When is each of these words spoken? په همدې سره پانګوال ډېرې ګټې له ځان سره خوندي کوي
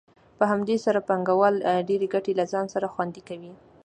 په 0.37 0.43
همدې 0.51 0.77
سره 0.85 1.05
پانګوال 1.07 1.55
ډېرې 1.87 2.07
ګټې 2.13 2.33
له 2.39 2.45
ځان 2.51 2.65
سره 2.73 2.91
خوندي 2.93 3.21
کوي 3.29 3.53